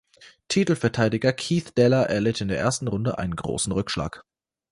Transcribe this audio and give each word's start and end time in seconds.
Titelverteidiger 0.47 1.31
Keith 1.31 1.73
Deller 1.77 2.09
erlitt 2.09 2.41
in 2.41 2.47
der 2.47 2.57
ersten 2.57 2.87
Runde 2.87 3.19
einen 3.19 3.35
großen 3.35 3.71
Rückschlag. 3.71 4.23